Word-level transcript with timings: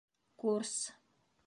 Курс. 0.39 0.75